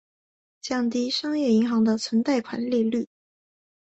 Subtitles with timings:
[0.63, 3.07] 降低商业银行的存贷款利率。